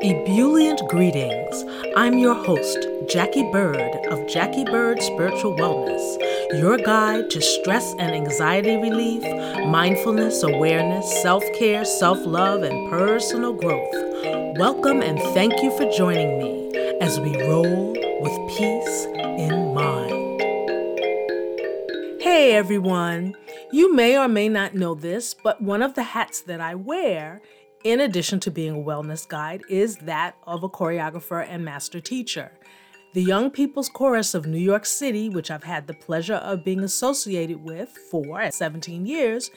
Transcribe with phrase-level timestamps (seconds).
[0.00, 1.64] Ebullient greetings.
[1.96, 8.14] I'm your host, Jackie Bird of Jackie Bird Spiritual Wellness, your guide to stress and
[8.14, 9.24] anxiety relief,
[9.66, 13.92] mindfulness, awareness, self care, self love, and personal growth.
[14.56, 20.40] Welcome and thank you for joining me as we roll with peace in mind.
[22.22, 23.36] Hey everyone!
[23.72, 27.42] You may or may not know this, but one of the hats that I wear
[27.84, 32.52] in addition to being a wellness guide, is that of a choreographer and master teacher.
[33.14, 36.80] The Young People's Chorus of New York City, which I've had the pleasure of being
[36.80, 39.50] associated with for 17 years,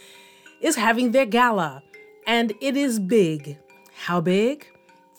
[0.62, 1.84] is having their gala.
[2.26, 3.58] And it is big.
[3.94, 4.68] How big?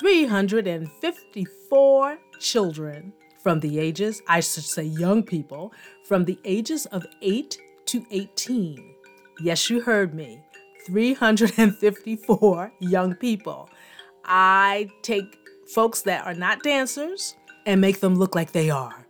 [0.01, 3.13] 354 children
[3.43, 5.73] from the ages, I should say young people,
[6.05, 8.95] from the ages of 8 to 18.
[9.43, 10.41] Yes, you heard me.
[10.87, 13.69] 354 young people.
[14.25, 19.07] I take folks that are not dancers and make them look like they are.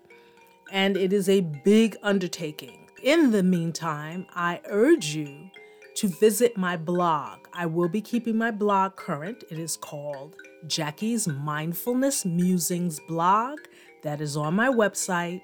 [0.70, 2.88] And it is a big undertaking.
[3.02, 5.50] In the meantime, I urge you
[5.96, 7.40] to visit my blog.
[7.52, 9.44] I will be keeping my blog current.
[9.50, 13.58] It is called Jackie's Mindfulness Musings blog.
[14.02, 15.42] That is on my website.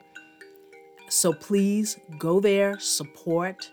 [1.08, 3.70] So please go there, support,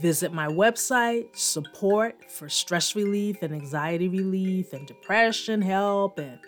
[0.00, 6.38] Visit my website, support for stress relief and anxiety relief and depression help and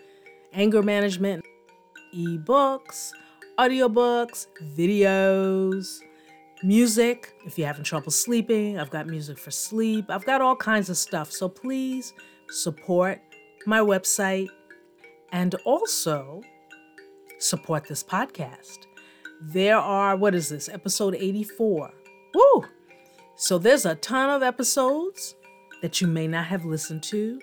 [0.53, 1.45] anger management,
[2.15, 3.13] ebooks,
[3.59, 6.01] audiobooks, videos,
[6.65, 7.35] music.
[7.45, 10.11] If you're having trouble sleeping, I've got music for sleep.
[10.11, 11.31] I've got all kinds of stuff.
[11.31, 12.15] So please
[12.51, 13.21] support
[13.67, 14.49] my website
[15.33, 16.43] and also
[17.39, 18.87] support this podcast.
[19.41, 21.93] There are, what is this, episode 84?
[22.35, 22.65] Woo!
[23.39, 25.35] So there's a ton of episodes
[25.83, 27.39] that you may not have listened to.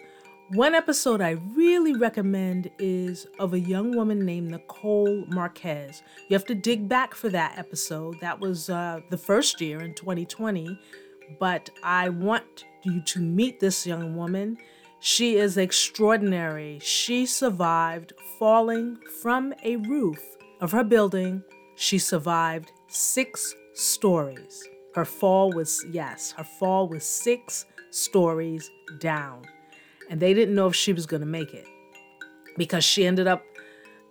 [0.49, 6.01] One episode I really recommend is of a young woman named Nicole Marquez.
[6.27, 8.19] You have to dig back for that episode.
[8.21, 10.79] That was uh, the first year in 2020.
[11.39, 14.57] But I want you to meet this young woman.
[14.99, 16.79] She is extraordinary.
[16.81, 20.19] She survived falling from a roof
[20.59, 21.43] of her building.
[21.75, 24.67] She survived six stories.
[24.95, 29.43] Her fall was, yes, her fall was six stories down.
[30.09, 31.65] And they didn't know if she was going to make it
[32.57, 33.43] because she ended up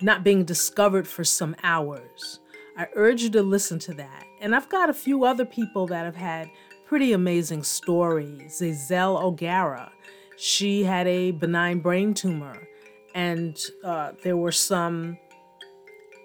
[0.00, 2.41] not being discovered for some hours.
[2.76, 4.25] I urge you to listen to that.
[4.41, 6.50] And I've got a few other people that have had
[6.87, 8.60] pretty amazing stories.
[8.60, 9.93] Zazelle O'Gara,
[10.37, 12.66] she had a benign brain tumor,
[13.14, 15.19] and uh, there were some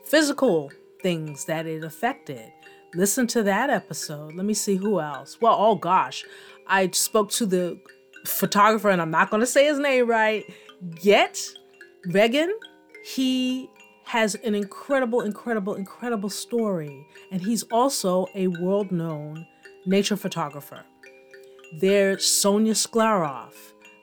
[0.05, 2.51] physical things that it affected.
[2.95, 4.35] Listen to that episode.
[4.35, 5.39] Let me see who else.
[5.41, 6.23] Well, oh gosh,
[6.67, 7.79] I spoke to the
[8.25, 10.45] photographer, and I'm not going to say his name right
[11.01, 11.41] yet.
[12.07, 12.53] Regan,
[13.03, 13.69] he
[14.03, 19.45] has an incredible, incredible, incredible story, and he's also a world known
[19.85, 20.83] nature photographer.
[21.79, 23.53] There's Sonia Sklarov,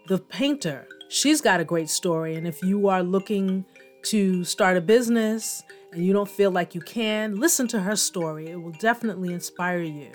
[0.08, 0.86] the painter.
[1.08, 3.64] She's got a great story, and if you are looking
[4.04, 5.62] to start a business
[5.94, 8.48] and you don't feel like you can, listen to her story.
[8.48, 10.10] It will definitely inspire you.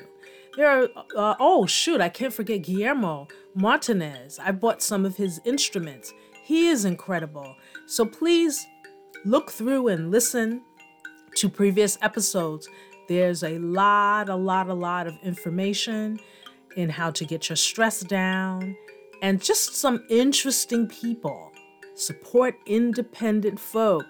[0.57, 4.39] There are, uh, oh shoot, I can't forget Guillermo Martinez.
[4.39, 6.13] I bought some of his instruments.
[6.43, 7.55] He is incredible.
[7.85, 8.67] So please
[9.23, 10.61] look through and listen
[11.35, 12.67] to previous episodes.
[13.07, 16.19] There's a lot, a lot, a lot of information
[16.75, 18.75] in how to get your stress down
[19.21, 21.51] and just some interesting people.
[21.95, 24.05] Support independent folk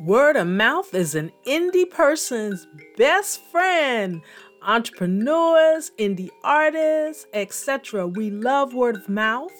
[0.00, 2.66] Word of mouth is an indie person's
[2.96, 4.20] best friend.
[4.62, 8.06] Entrepreneurs, indie artists, etc.
[8.06, 9.52] We love word of mouth.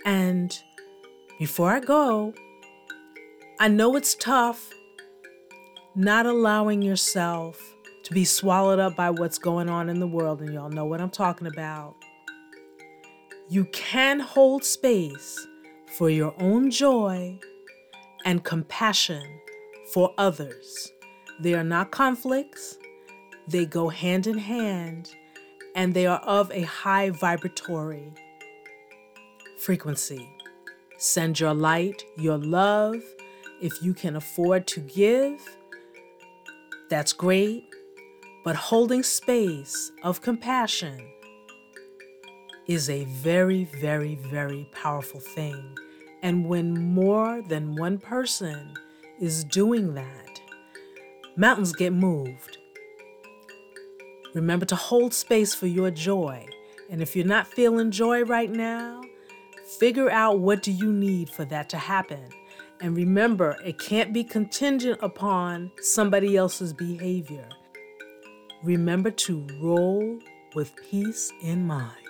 [0.06, 0.58] And
[1.38, 2.34] before I go,
[3.59, 4.71] I know it's tough
[5.95, 7.59] not allowing yourself
[8.04, 11.01] to be swallowed up by what's going on in the world, and y'all know what
[11.01, 11.95] I'm talking about.
[13.50, 15.48] You can hold space
[15.98, 17.39] for your own joy
[18.25, 19.24] and compassion
[19.92, 20.92] for others.
[21.39, 22.77] They are not conflicts,
[23.48, 25.15] they go hand in hand,
[25.74, 28.13] and they are of a high vibratory
[29.57, 30.30] frequency.
[31.00, 33.01] Send your light, your love,
[33.62, 35.57] if you can afford to give
[36.89, 37.65] that's great,
[38.45, 41.06] but holding space of compassion
[42.65, 45.77] is a very, very, very powerful thing.
[46.21, 48.74] And when more than one person
[49.19, 50.42] is doing that,
[51.36, 52.57] mountains get moved.
[54.33, 56.48] Remember to hold space for your joy.
[56.89, 59.01] And if you're not feeling joy right now,
[59.80, 62.24] figure out what do you need for that to happen.
[62.79, 67.50] And remember, it can't be contingent upon somebody else's behavior.
[68.63, 70.19] Remember to roll
[70.56, 72.06] with peace in mind.